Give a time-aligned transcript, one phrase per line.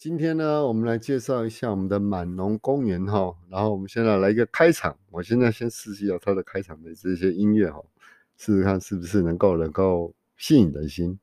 [0.00, 3.36] 今天呢，我们来介绍一下我们的满农公园哈。
[3.50, 7.82] 然后我们现在来一个开场，我现在先试一下它的开场的这些音乐哈，
[8.38, 11.18] 试试看是不是能够能够吸引人心。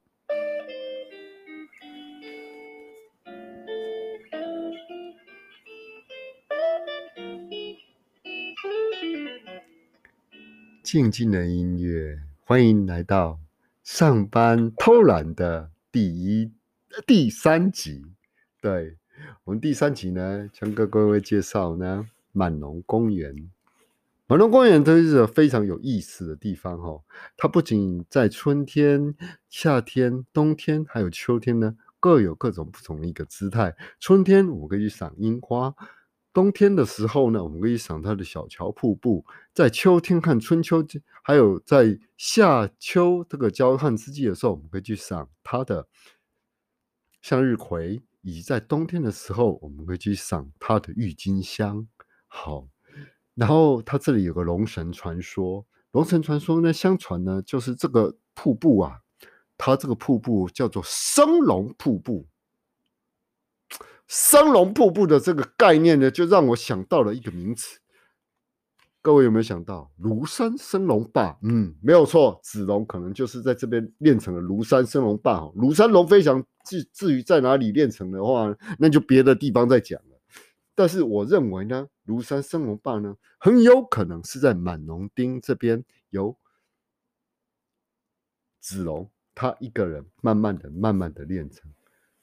[10.83, 13.39] 静静的音乐，欢迎来到
[13.83, 16.51] 上班偷懒的第一
[17.07, 18.05] 第三集。
[18.59, 18.97] 对
[19.43, 23.51] 我们第三集呢，将跟各位介绍呢满农公园。
[24.25, 27.01] 满农公园它是个非常有意思的地方哈，
[27.37, 29.15] 它不仅在春天、
[29.47, 33.75] 夏天、冬天还有秋天呢，各有各种不同的一个姿态。
[33.99, 35.73] 春天我们可以赏樱花。
[36.33, 40.85] 冬天的时候呢，我们可以赏它的小桥瀑布；在秋天看春秋，
[41.23, 45.87] 还有在夏秋这个交换之际的时候，我们可以去赏它的
[47.21, 51.87] 向日葵；以在冬天的时候，我们可以去赏它的郁金香。
[52.27, 52.67] 好，
[53.35, 58.99] 然后它这里有个龙神传说，龙神传说呢，相传呢，就是这个瀑布啊，
[59.57, 62.27] 它这个瀑布叫做生龙瀑布。
[64.07, 67.79] 生龙瀑布的这个概念呢，就让我想到了一个名词。
[69.01, 71.37] 各位有没有想到庐山升龙霸？
[71.43, 75.39] 嗯，没有错，子龙可能就是在这边练成了庐山升龙霸。
[75.55, 80.19] 庐山龙飞翔，至至于在哪里练成的话，那就别的地方再讲了。
[80.75, 86.35] 但是我认为呢，庐山升龙霸呢，很有可能是在满龙町这边由
[88.59, 91.71] 子龙他一个人慢慢的、慢慢的练成。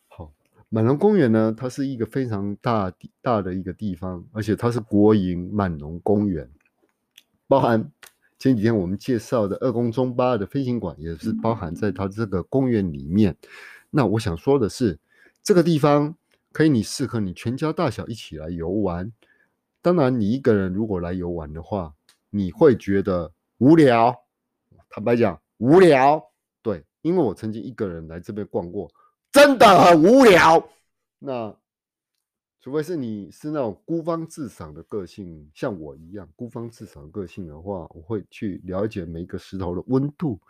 [0.06, 0.32] 好
[0.68, 2.92] 满农公园呢，它是一个非常大
[3.22, 6.48] 大的一个地方，而且它是国营满农公园，
[7.48, 7.90] 包含
[8.38, 13.36] 前几天我们介绍的二宫中巴的飞行馆，也是包含在它这个公园里面。
[13.96, 14.98] 那我想说的是，
[15.40, 16.16] 这个地方
[16.50, 19.12] 可以你适合你全家大小一起来游玩。
[19.80, 21.94] 当然，你一个人如果来游玩的话，
[22.30, 24.12] 你会觉得无聊。
[24.90, 26.20] 坦白讲，无聊。
[26.60, 28.90] 对，因为我曾经一个人来这边逛过。
[29.30, 30.68] 真的很无聊。
[31.20, 31.56] 那
[32.60, 40.40] 除非是你是那种孤芳自赏的个性，像我一样孤芳自赏个性的话，我会去了解每一个石头的温度，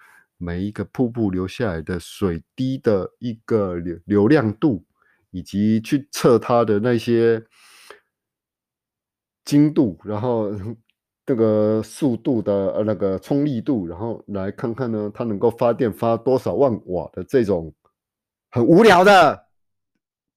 [0.44, 4.84] 每一个瀑布流下来的水滴的一个流流量度，
[5.30, 7.42] 以及去测它的那些
[9.44, 10.50] 精度，然后
[11.24, 17.74] 这个速度的呃那个冲力度，然后来看看呢，它能够发电发多少万瓦的这种。
[18.50, 19.48] 很无聊的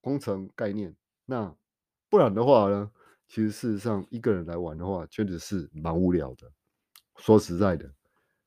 [0.02, 0.96] 工程概念，
[1.28, 1.54] 那
[2.10, 2.90] 不然的话呢？
[3.28, 6.52] 其实事实上，一个人来玩的话，确实是蛮无聊的。
[7.18, 7.94] 说实在的，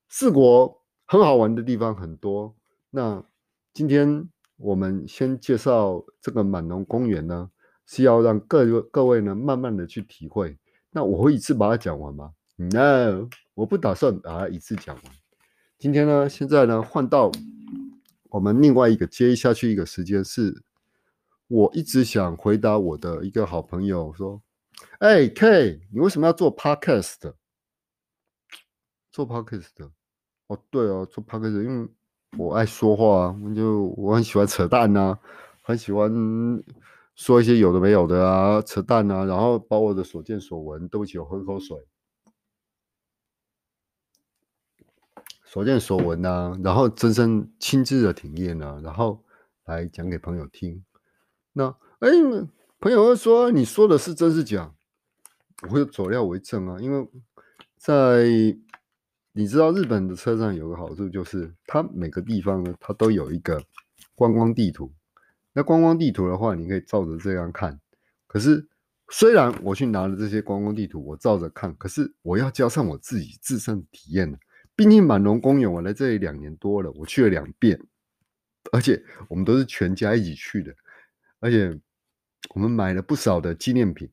[0.09, 0.80] 四国
[1.10, 2.54] 很好玩的地方很多。
[2.88, 3.21] 那
[3.72, 7.50] 今天我们先介绍这个满农公园呢，
[7.84, 10.56] 是要让各各位呢慢慢的去体会。
[10.91, 15.04] 那我会一次把它讲完吗？No，我不打算把它一次讲完。
[15.81, 17.32] 今天呢，现在呢换到。
[18.28, 20.62] 我们另外一个接下去一个时间是，
[21.48, 24.41] 我一直想回答我的一个好朋友说
[25.00, 27.34] ：“哎，K，你为什么要做 Podcast？
[29.10, 29.91] 做 Podcast？
[30.50, 31.88] 哦，对哦，做 p o d c a 因为
[32.37, 35.16] 我爱说话，我就我很喜欢扯淡呐，
[35.62, 36.11] 很喜欢
[37.15, 41.78] 说一些有的没有的啊，扯淡啊，然后把我的所见所闻，对不起，喝口水。”
[45.47, 49.22] 所见所闻呐，然后真身亲自的体验呢，然后
[49.66, 50.84] 来讲给朋友听。
[51.53, 52.09] 那哎，
[52.81, 54.75] 朋友会说你说的是真是假？
[55.62, 57.09] 我会佐料为证啊，因为
[57.77, 58.27] 在
[59.33, 63.63] 你知道日本的车站有个好处，就是它每个地方呢，它都有一个
[64.15, 64.93] 观光地图。
[65.53, 67.78] 那观光地图的话，你可以照着这样看。
[68.27, 68.66] 可是
[69.09, 74.39] 虽然我去拿了这些观光地图，我照着看，可是我要加上我自己自身体验呢。
[74.77, 77.81] 毕竟满龙公园，我来这里两年多了，我去了两遍，
[78.72, 80.72] 而且我们都是全家一起去的，
[81.41, 81.78] 而且
[82.54, 84.09] 我们买了不少的纪念品，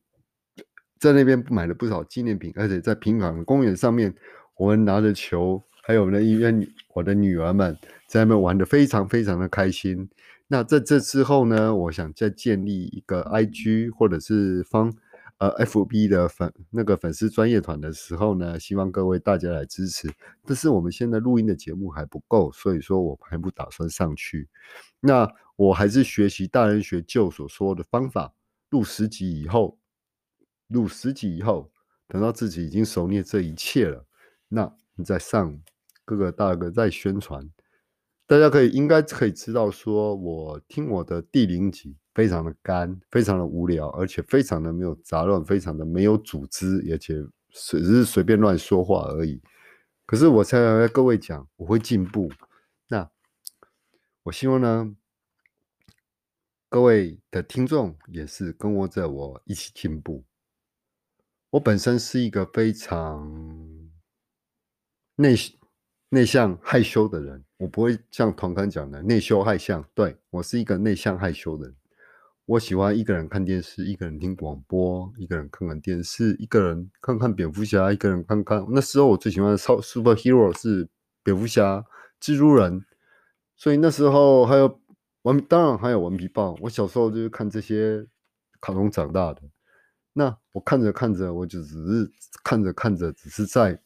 [0.98, 4.14] 在那边买了不少纪念品，而且在平港公园上面，
[4.58, 7.74] 我们拿着球，还有我们的医院我的女儿们
[8.06, 10.10] 在那边玩的非常非常的开心。
[10.48, 14.92] 那在这之后呢，我想再建立一个 IG 或者是方。
[15.40, 20.12] 呃，F B 的粉那个粉丝专业团的时候呢，希望各位大家来支持。
[20.44, 24.48] 但是我们现在录音的节目还不够，所以说我还不打算上去。
[24.98, 28.34] 那我还是学习大人学旧所说的方法，
[28.70, 29.78] 录十集以后，
[30.66, 31.70] 录十集以后，
[32.08, 34.04] 等到自己已经熟练这一切了，
[34.48, 35.60] 那你在上
[36.04, 37.48] 各个大哥在宣传。
[38.26, 47.14] 大家可以应该可以知道，说我听我的第零集非常的干，非常的无聊，而且非常的没有杂乱，非常的没有组织，而且
[47.50, 49.40] 只是随便乱说话而已。
[50.04, 52.30] 可是我才跟各位讲，我会进步。
[52.88, 53.10] 那
[54.24, 54.94] 我希望呢，
[56.68, 60.22] 各位的听众也是跟我在我一起进步。
[61.48, 63.67] 我本身是一个非常
[65.20, 65.34] 内
[66.10, 67.44] 内向害羞的人。
[67.56, 71.76] 我不会像团康讲的内羞害羞，对我是一个内向害羞的人。
[72.46, 78.64] 我喜欢一个人看电视，一个人听广播，一个人看看电视，一个人看看蝙蝠侠，一个人看看。
[78.70, 80.88] 那时候我最喜欢的超 super hero 是
[81.24, 81.84] 蝙蝠侠、
[82.20, 82.80] 蜘蛛人，
[83.56, 84.80] 所以那时候还有
[85.22, 86.56] 顽，当然还有顽皮豹。
[86.60, 88.06] 我小时候就是看这些
[88.60, 89.42] 卡通长大的。
[90.12, 92.08] 那我看着看着，我就只是
[92.44, 93.82] 看着看着，只是在。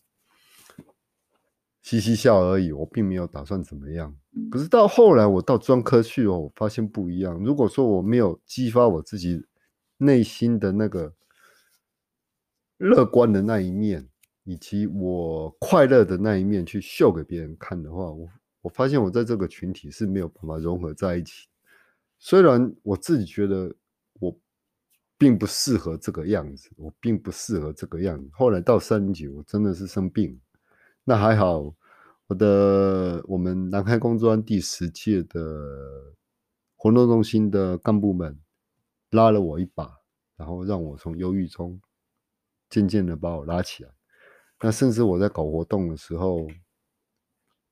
[1.82, 4.16] 嘻嘻笑而已，我并没有打算怎么样。
[4.50, 7.38] 可是到后来，我到专科去哦，我发现不一样。
[7.42, 9.44] 如果说我没有激发我自己
[9.98, 11.12] 内心的那个
[12.78, 14.08] 乐观的那一面，
[14.44, 18.28] 以及我快乐的那一面去秀给别人看的话，我
[18.62, 21.48] 我发现我在这个群体是没有办法融合在一起。
[22.18, 23.74] 虽然我自己觉得
[24.20, 24.34] 我
[25.18, 28.30] 并不适合这个样子，我并不适合这个样子。
[28.32, 30.40] 后来到三九，我真的是生病。
[31.04, 31.74] 那还好，
[32.28, 36.14] 我的我们南开工专第十届的
[36.76, 38.38] 活动中心的干部们
[39.10, 39.98] 拉了我一把，
[40.36, 41.80] 然后让我从忧郁中
[42.70, 43.90] 渐渐的把我拉起来。
[44.60, 46.46] 那甚至我在搞活动的时候，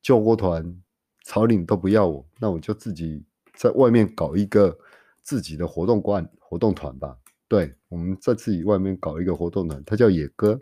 [0.01, 0.81] 救国团、
[1.23, 3.23] 草岭都不要我，那我就自己
[3.53, 4.77] 在外面搞一个
[5.21, 7.17] 自己的活动馆、活动团吧。
[7.47, 10.59] 对，我们在自己外面搞一个活动团，它叫野哥。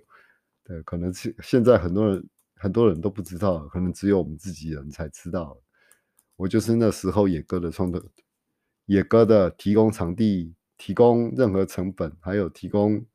[0.63, 2.30] 对，可能是现在很多人。
[2.59, 5.57] 很多人都不知道，可能只有我们自己人才知道。
[6.35, 8.03] 我就是那时候野哥的创作，
[8.85, 13.06] 野哥的提供场地、提供任何成本，还有提供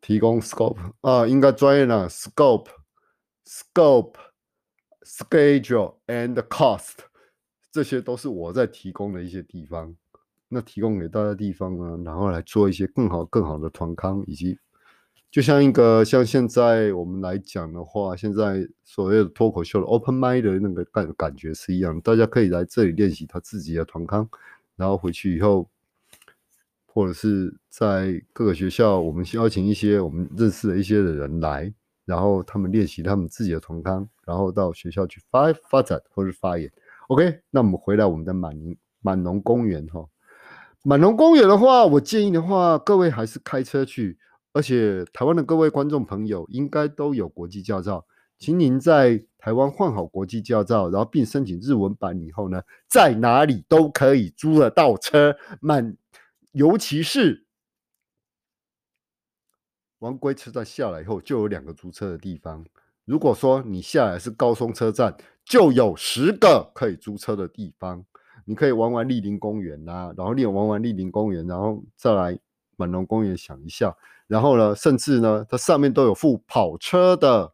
[0.00, 2.68] 提供 scope 啊，应该专业了 scope、
[3.44, 4.14] scope、
[5.04, 6.98] schedule and cost，
[7.72, 9.94] 这些都是我在提供的一些地方。
[10.48, 14.56] 那提供给大家地方呢，然后来做一些更好、更好的团康以及。
[15.34, 24.28] 就像一个像现在我们来讲的话，现在所谓的脱口秀的 open m i n d 的那个感感觉是一样，大家可以来这里练习他自己的团康，
[24.76, 25.68] 然后回去以后，
[26.86, 36.70] 或者是在各个学校，我们邀请一些我们认识的一些的人来，然后他们练习他们自己的团康，然后到学校去发发展或是发言。
[37.08, 38.56] OK，那我们回来我们的满
[39.00, 40.06] 满农公园哈，
[40.84, 44.16] 满农公园的话，我建议的话，各位还是开车去。
[44.54, 48.06] 而且台湾的各位观众朋友应该都有国际驾照，
[48.38, 55.36] 请您在台湾换好国际驾照，然后并申请日文版以后呢，在哪里都可以租得到车。
[55.60, 55.96] 满，
[56.52, 57.44] 尤其是
[59.98, 62.64] 王龟车站下来以后，就有两个租车的地方。
[63.04, 68.04] 如果说你下来是高松车站，就有十个可以租车的地方。
[68.44, 72.38] 你可以玩玩莅林公园呐，然后你玩玩莅林公园，然后再来
[72.76, 73.96] 满龙公园想一下。
[74.26, 77.52] 然后呢，甚至呢，它上面都有附跑车的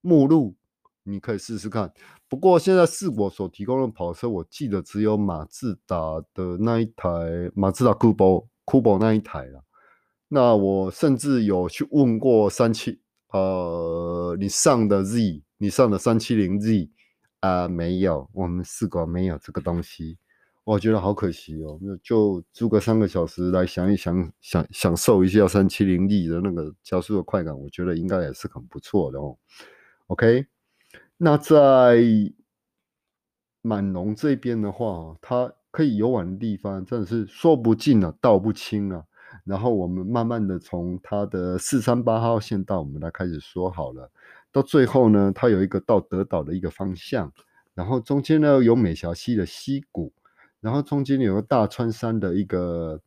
[0.00, 0.56] 目录，
[1.04, 1.92] 你可以试试看。
[2.28, 5.96] 不过现在是我所提供的跑车，我记得只有马自达
[6.34, 7.08] 的那一台
[7.54, 9.62] 马自达酷宝酷宝那一台了。
[10.28, 16.90] 那我甚至有去问过三七呃，你上的 Z，你上的三七零 Z
[17.38, 20.18] 啊，没有，我们试过没有这个东西。
[20.66, 29.38] 我觉得好可惜哦，那就租个三个小时来想一想，享享受一下三七零 D 的那个加速的快感，我觉得应该也是很不错的哦。
[30.08, 30.44] OK，
[31.16, 32.02] 那在
[33.62, 39.04] 满龙这边的话，它可以游玩的地方真的是说不尽啊，道不清啊。
[39.44, 44.10] 然后我们慢慢的从它的四三八号线道，我们来开始说好了。
[44.50, 47.32] 到最后呢，它有一个到德岛的一个方向，
[47.72, 50.12] 然后中间呢有美霞溪的溪谷。
[50.60, 53.00] 然后中间有个大川山的一个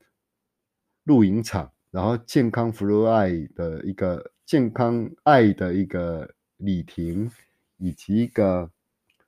[1.04, 7.30] 露营场，然后健康福禄爱的一个健康爱的一个礼亭，
[7.78, 8.70] 以及一个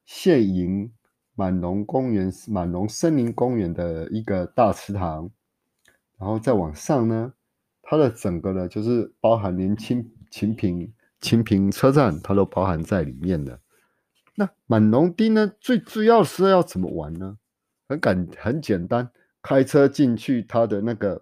[0.06, 0.92] 现营
[1.36, 5.30] 满农公园满农森林公园的一个大池塘，
[6.18, 7.34] 然后再往上呢，
[7.82, 13.60] 它的整个呢就是包含连清清平清平车站，它都包含在里面的。
[14.36, 17.38] 那满农町呢，最主要是要怎么玩呢？
[17.92, 19.10] 很简很简单，
[19.42, 21.22] 开车进去他的那个，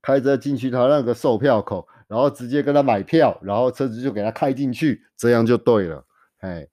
[0.00, 6.04] 开车进去他那个售票口，然后直接跟他买票，然后车子就给他开进去，这样就对了。
[6.38, 6.66] 哎，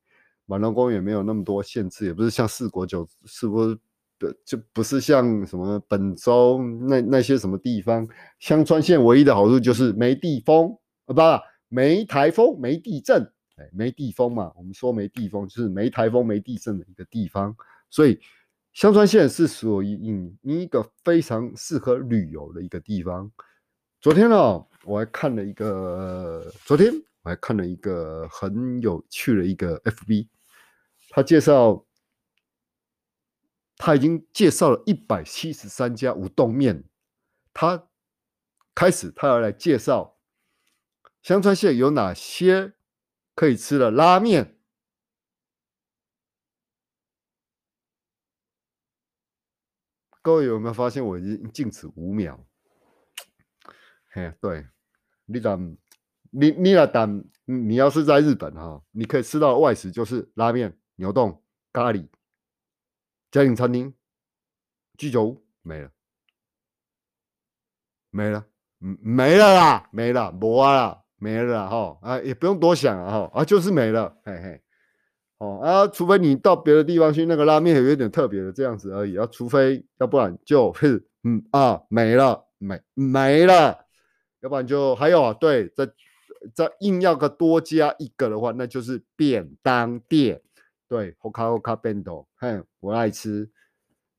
[0.45, 3.77] 满龙公园没有那么多限制，也不是像四国九，是不是？
[4.43, 8.05] 就不是像什么本州那那些什么地方，
[8.37, 13.23] 香川县唯一的好处就是没地风啊，不，没台风，没地震，
[13.55, 14.51] 哎，没地风嘛。
[14.57, 17.55] 我们说没地风，就是没台风、没地震的一个地方。
[17.89, 18.19] 所以
[18.73, 23.31] 香川县是属于一个非常适合旅游的一个地方。
[24.01, 30.27] 昨天呢，我还看了一个，昨天我还看了一个很有趣的一个 FB，
[31.09, 31.85] 他介绍。
[33.81, 36.83] 他已经介绍了一百七十三家五冻面，
[37.53, 37.87] 他
[38.75, 40.17] 开始他要来介绍
[41.21, 42.73] 香川县有哪些
[43.33, 44.58] 可以吃的拉面。
[50.29, 52.39] 各位有没有发现我已经静止五秒？
[54.11, 54.63] 嘿，对，
[55.25, 55.75] 你等，
[56.29, 61.43] 你你等，你要是在日本哈，你可以吃到外食就是拉面、牛冻、
[61.73, 62.07] 咖喱。
[63.31, 63.91] 家庭餐厅、
[64.99, 65.91] 居酒屋没了，
[68.11, 68.45] 没了，
[68.81, 74.61] 嗯，没了啦，没了，没了，没了哈啊，也不用多想啊哈啊，就是没了，嘿嘿，
[75.39, 83.85] 哦啊，除非你到别的地方去，那个拉面有一点特别的这样子而已啊，除非要不然就是嗯啊没了，没没了，
[84.41, 85.89] 要不然就还有啊，对，再
[86.53, 90.41] 再硬要个多加一个的话，那就是便当店。
[90.87, 93.49] 对，Hoka Hoka Bento，嘿，我爱吃。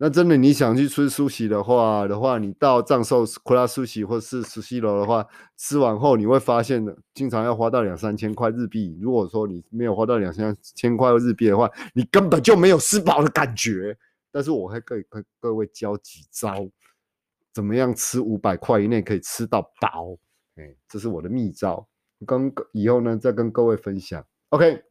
[0.02, 5.26] 那真的你想去吃苏西的话的话，你到藏寿库拉苏西或是苏西楼的话，
[5.59, 8.99] 吃完后你会发现的，经常要花到两三千块日币。
[8.99, 13.95] 如果说你没有花到两三千块日币的话，你根本就没有吃饱的感觉。
[14.33, 16.66] 但是我会跟跟各位教几招，
[17.52, 20.16] 怎么样吃五百块以内可以吃到饱？
[20.57, 21.87] 哎，这是我的秘招，
[22.26, 24.25] 跟以后呢再跟各位分享。
[24.49, 24.83] OK。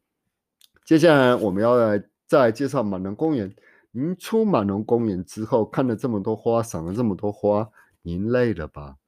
[0.84, 3.52] 接下来我们要来再来介绍满龙公园。
[3.92, 7.70] 您出满龙公园之后，看了这么多花，赏了这么多花，
[8.02, 8.98] 您累了吧？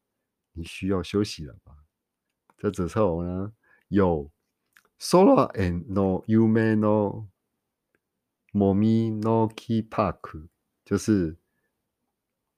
[0.53, 1.73] 你需要休息了吧？
[2.59, 3.53] 在这时候呢，
[3.89, 4.31] 有
[4.99, 7.29] Solar and No Yume no
[8.53, 10.49] Momi no Ki Park，
[10.85, 11.37] 就是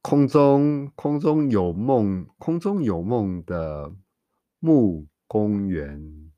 [0.03, 3.95] 空中空中有梦空中有梦的
[4.59, 6.33] 木公园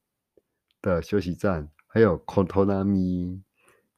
[0.83, 1.71] 的休息站。
[1.87, 3.41] 还有 Kotonami，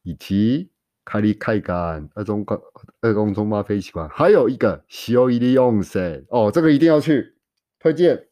[0.03, 0.71] 以及
[1.09, 2.61] 卡利开干二中高
[3.01, 7.35] 二宫中巴飞行馆，还有一个西欧伊利用塞哦，这个一定要去
[7.79, 8.27] 推荐。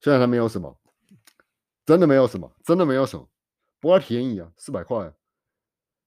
[0.00, 0.78] 虽然它没有什么，
[1.84, 3.28] 真的没有什么，真的没有什么，
[3.80, 5.12] 不过便宜啊，四百块。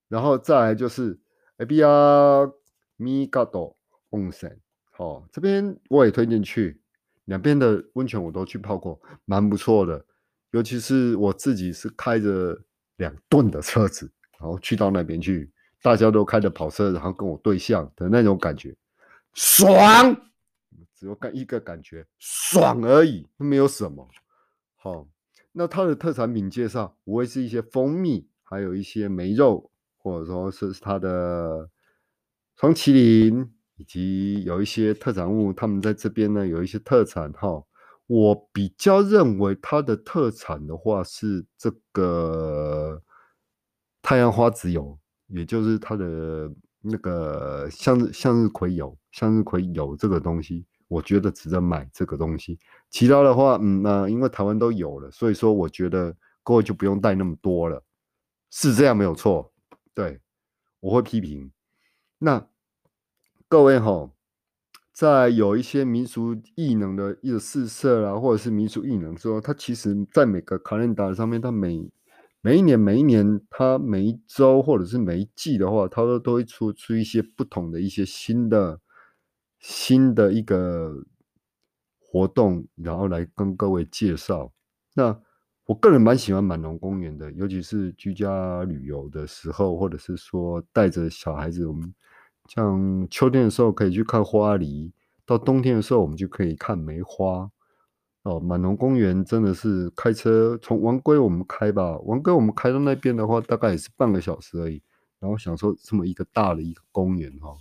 [0.08, 1.20] 然后再来就是
[1.58, 2.54] Abia
[2.98, 3.76] Migado
[4.12, 4.60] Onsen，
[4.92, 6.80] 好，这边我也推荐去，
[7.26, 10.06] 两边的温泉我都去泡过，蛮不错的。
[10.52, 12.58] 尤其是我自己是开着
[12.96, 18.76] 两吨的车子，然后去到那边去，大家都开着跑车，然后跟我对象的那种感觉，
[19.34, 20.16] 爽，
[20.96, 24.08] 只有干一个感觉，爽而已，没有什么。
[24.76, 25.06] 好，
[25.52, 31.70] 那它的特产品介绍，无非是一些蜂蜜，还有一些梅肉，或者说是它的
[32.56, 37.62] 双麒麟，以及有一些特产物，他们在这边呢有一些特产哈。
[38.08, 43.00] 我比较认为它的特产的话是这个
[44.10, 44.98] 太阳花籽油，
[45.28, 46.52] 也就是它的
[46.82, 52.58] 那个向日向日葵油，向日葵油这个东西，我觉得值得买这个东西。
[52.90, 57.84] 其他的话，嗯，那因为台湾都有了，所以说我觉得各位就不用带那么多了，
[58.50, 59.54] 是这样没有错。
[59.94, 60.20] 对，
[60.80, 61.52] 我会批评。
[62.18, 62.48] 那
[63.48, 64.10] 各位哈。
[64.92, 71.90] 在有一些民俗异能的一个试色啦，或者是民俗异能之后，它其实在每个卡 a 达上面，它每
[72.42, 78.80] 每一年、每一年，它每一周或者是每一季的话，它都都会出出一些不同的一些新的
[79.60, 81.04] 新的一个
[82.00, 84.52] 活动，然后来跟各位介绍。
[84.94, 85.20] 那
[85.66, 91.94] 我个人蛮喜欢满龙公园的，尤其是居家旅游的时候，或者是说带着小孩子，我们。
[92.48, 94.92] 像秋天的时候可以去看花梨，
[95.24, 97.52] 到冬天的时候我们就可以看梅花。
[98.24, 104.82] 哦，满龙公园真的是开车从王龟我们开吧，王龟我们开到那边的话，大概也是半个小时而已。
[105.20, 107.54] 然后享受这么一个大的一个公园哈。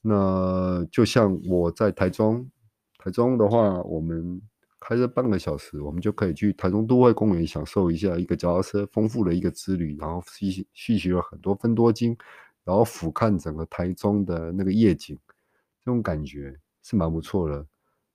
[0.00, 2.50] 那就像我在台中，
[2.98, 4.40] 台中的话，我们
[4.80, 12.16] 开车半个小时，我们就可以去台中都会公园享受一下一个脚踏车丰富的一个之旅，然后吸吸取了很多分多精。
[12.64, 15.16] 然后俯瞰整个台中的那个夜景，
[15.84, 17.64] 这种感觉是蛮不错的。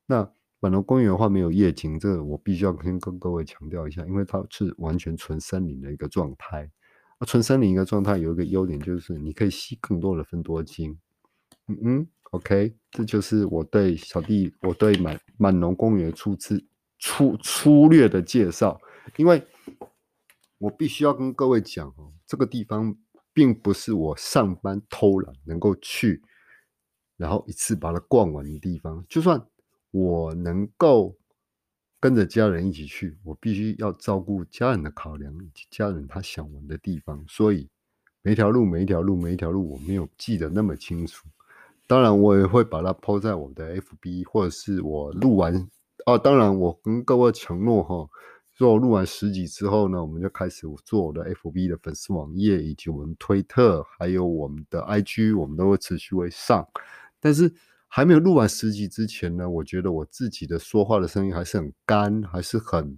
[0.06, 0.30] 那
[0.62, 6.72] 满龙公园的话没有夜景，这个我必须要先跟各位强调一下，因为它是完全纯森林的一个状态。
[7.18, 10.96] 啊，纯森林一个状态有一个优点就是你可以吸更多的分多精。
[11.68, 16.64] 嗯嗯，OK，这就是我对小弟我对满满农公园初次
[17.00, 18.80] 粗粗略的介绍，
[19.18, 19.44] 因为
[20.60, 22.96] 我必须要跟各位讲哦，这个地方
[23.34, 26.22] 并不是我上班偷懒能够去，
[27.18, 29.04] 然后一次把它逛完的地方。
[29.10, 29.44] 就算
[29.92, 31.16] 我能够
[32.00, 37.70] 跟着家人一起去，我必须要照顾家人的考量以及家人他想玩的地方，所以
[38.24, 41.28] 每一条路、每一条路、每一条路我没有记得那么清楚。
[41.88, 45.70] 当然，我也会把它抛在我的 FB，或者是我录完
[46.06, 46.18] 哦。
[46.18, 48.10] 当然，我跟各位承诺哈，
[48.54, 56.66] 做录完十集之后呢，我们就开始做我的 FB 的粉丝网页，以及我们推特，还有我们的 IG，我们都会持续会上。
[57.20, 57.54] 但是
[57.94, 62.98] 还没有录完十集之前呢，我觉得我自己的说话的声音还是很干，还是很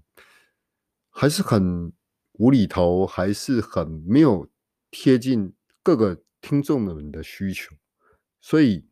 [1.09, 1.91] 还是很
[2.33, 4.47] 无厘头，还是很没有
[4.91, 7.75] 贴近各个听众们的需求。
[8.39, 8.85] 所以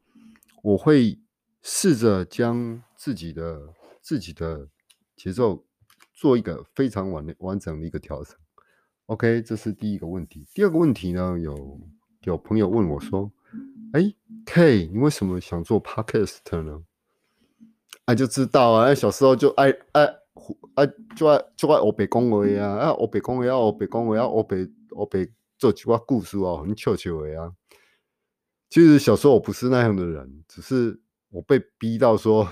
[0.63, 1.19] 我会
[1.61, 4.67] 试着将自己的自己的
[5.15, 5.63] 节奏
[6.15, 8.35] 做一个非常完完整的一个调整。
[9.05, 10.47] OK，这是第一个问题。
[10.51, 11.79] 第二个问题呢，有
[12.23, 13.31] 有朋友问我说
[13.93, 14.13] ：“哎
[14.45, 16.83] ，K，你为什么想做 Podcast 呢？”
[18.05, 20.05] 啊，就知道啊，小时候就爱爱
[20.75, 27.53] 爱就爱就爱我北讲话啊，啊，我北讲话啊，我北讲话啊，我北我北做几个故事啊，很笑笑的啊。
[28.69, 32.47] 其实小时候我不是那样的人，只是我被逼到说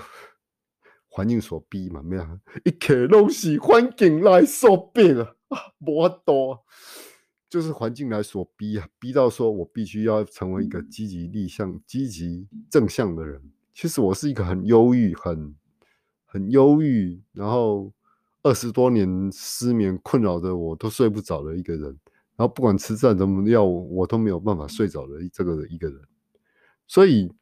[1.08, 2.22] 环境所逼嘛，没有
[2.64, 5.34] 一切东西环境来所逼啊，
[5.80, 6.64] 无多，
[7.50, 13.42] 就是环境来所逼啊，逼到说我必须要成为一个积极立向、积极正向的人。
[13.74, 15.54] 其实我是一个很忧郁、很
[16.24, 17.92] 很忧郁，然后
[18.44, 21.98] 二十多年失眠困扰着我都睡不着的一个人，
[22.36, 26.00] 然后不管吃再怎么药，我都没有办法睡着的这个一个人。
[26.86, 27.32] 所以，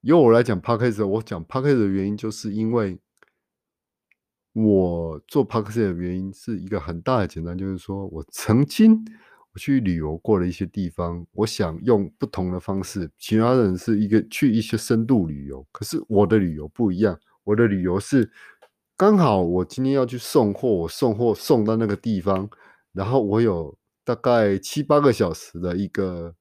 [0.00, 1.80] 由我来讲 p a c k a g e 我讲 p a c k a g
[1.80, 2.98] e 的原因，就是因为
[4.52, 9.04] 我做 p a r k e 的原因是一个很大的简单，就是说我曾经
[9.52, 13.10] 我去旅游过的一些地方，我想用不同的方式。
[13.18, 17.18] 其他人是一个去一些深度旅游，可是我的旅游不一样。
[17.44, 18.30] 我的旅游是
[18.96, 22.48] 刚好我今天要去送货，我送货送到那个地方，
[22.92, 26.34] 然后我有大概七八个小时的一个。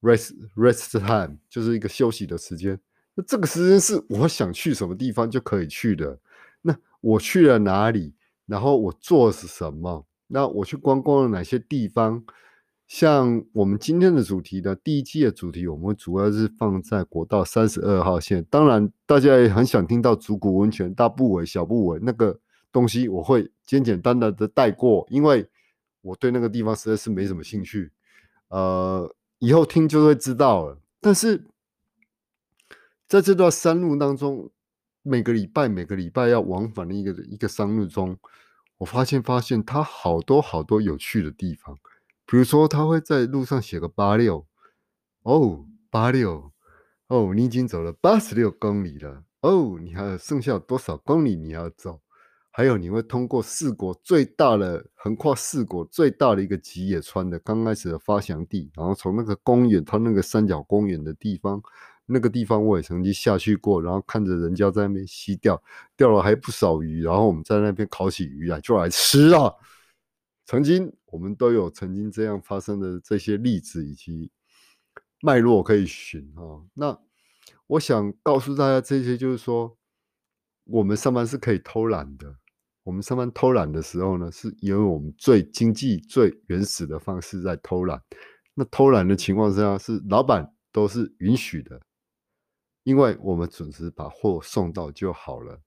[0.00, 2.78] rest rest time 就是一个休息的时间。
[3.16, 6.16] 那这个时间是我想去什么地方就可以去的。
[7.08, 8.14] 我去了哪里？
[8.46, 10.06] 然后我做是什么？
[10.26, 12.24] 那我去观光了哪些地方？
[12.86, 18.44] 像我们今天的主题的第一季的主题，我们主要是放在国道三十二号线。
[18.50, 22.38] 当然，大家也很想听到竹谷温泉、大部尾、小部尾那个
[22.72, 25.46] 东西，我会简简单单的带过，因为
[26.00, 27.90] 我对那个地方实在是没什么兴趣。
[28.48, 29.14] 呃。
[29.40, 30.80] 以后听就会知道了。
[31.00, 31.44] 但是
[33.06, 34.50] 在这段山路当中，
[35.08, 38.16] 每个礼拜每个礼拜要往返的一个一个山路中，
[38.76, 41.76] 我发现发现它好多好多有趣的地方。
[42.26, 44.46] 比如说，他会在路上写个八六，
[45.22, 46.52] 哦，八六，
[47.06, 52.00] 哦，你已经走了八十六公里了，哦，你还有剩下多少公里你要走？
[52.50, 61.62] 还有，你会通过四国最大的横跨四国最大的一个吉野川的刚开始的发祥地，然后从那个公园，它那个三角公园的地方，
[62.10, 65.62] 那个地方我也曾经下去过，然后看着人家在那边吸钓，
[65.96, 69.52] 钓了还不少鱼，然后我们在那边烤起鱼来就来吃啊。
[70.46, 74.32] 曾经我们都有曾经这样发生的这些例子以及
[75.20, 76.64] 脉络可以寻啊。
[76.72, 76.98] 那
[77.66, 79.76] 我想告诉大家这些，就是说
[80.64, 82.36] 我们上班是可以偷懒的。
[82.84, 88.02] 我们上班偷懒的时候呢，是因为我们最经济、最原始的方式在偷懒。
[88.54, 91.78] 那偷懒的情况下，是老板都是允许的，
[92.88, 95.60] 因为我们准时把货送到就好了。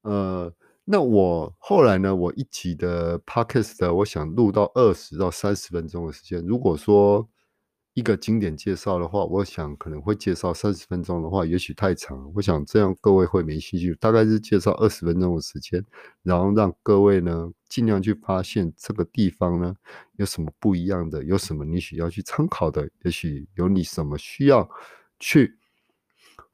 [0.00, 0.50] 呃，
[0.86, 6.42] 那我后来呢，我一集的 podcast，我想录到二十到三十分钟的时间。
[6.46, 7.28] 如果说
[7.92, 12.32] 一个经典介绍的话，我想可能会介绍三十分钟的话，也许太长。
[12.34, 15.84] 我想这样各位会没兴趣，大概是介绍二十分钟的时间，
[16.22, 19.74] 然后让各位呢尽量去发现这个地方呢
[20.16, 24.66] 有什么不一样的，有什么你需要去参考的，也许有你什么需要
[25.18, 25.58] 去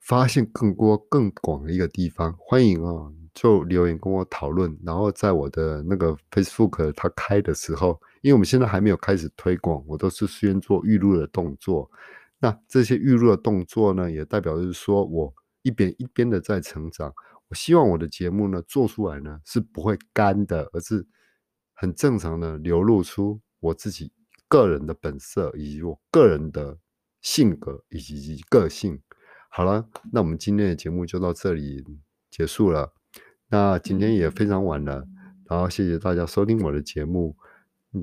[0.00, 2.34] 发现更多更广的一个地方。
[2.38, 8.00] 欢迎啊，就留言跟我讨论，然后在我的那个 Facebook 它开的时候。
[8.22, 11.90] 因为我们现在还没有开始推广，我都是先做预录的动作。
[12.38, 15.32] 那这些预录的动作呢，也代表就是说我
[15.62, 17.10] 一边一边的在成长。
[17.48, 21.06] 我希望我的节目呢做出来呢是不会干的，而是
[21.72, 24.12] 很正常的流露出我自己
[24.48, 26.76] 个人的本色，以及我个人的
[27.22, 29.00] 性格以及个性。
[29.52, 31.84] 好了，那我们今天的节目就到这里
[32.30, 32.94] 结束了。
[33.48, 35.08] 那今天也非常晚了，
[35.48, 37.36] 然后谢谢大家收听我的节目。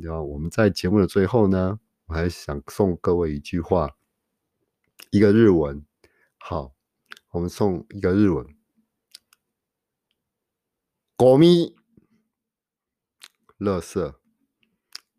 [0.02, 3.96] 然后我们在节目的最后呢，我还想送各位一句话，
[5.10, 5.86] 一个日文。
[6.38, 6.76] 好，
[7.30, 8.46] 我们送一个日文。
[11.16, 11.78] 狗咪，
[13.58, 14.20] 乐色，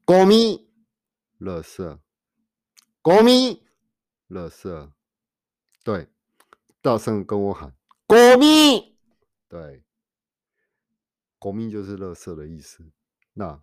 [0.04, 0.68] 狗咪，
[1.38, 2.02] 乐色，
[3.00, 3.62] 狗咪，
[4.26, 4.92] 乐色。
[5.82, 6.08] 对，
[6.88, 7.74] 大声跟我喊
[8.08, 8.96] “狗咪”。
[9.46, 9.82] 对
[11.38, 12.82] ，“狗咪”就是垃圾的意思。
[13.34, 13.60] 那。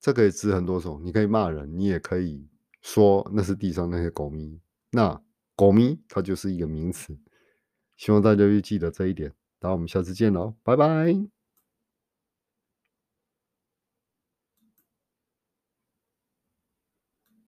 [0.00, 2.44] 这可以指很多种，你可以骂人，你也可以
[2.80, 4.60] 说那是地上那些狗咪。
[4.90, 5.22] 那
[5.54, 7.16] 狗咪它就是一个名词，
[7.96, 9.32] 希望大家就记得这一点。
[9.60, 11.31] 那我们下次见喽，拜拜。